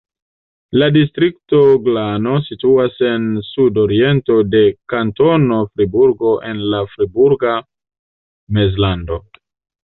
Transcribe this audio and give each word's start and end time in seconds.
La 0.83 0.85
distrikto 0.93 1.57
Glano 1.87 2.31
situas 2.45 2.97
en 3.09 3.27
sudokcidento 3.49 4.39
de 4.55 4.63
Kantono 4.95 5.61
Friburgo 5.75 6.33
en 6.53 6.65
la 6.73 6.81
Friburga 6.95 7.55
Mezlando. 8.59 9.21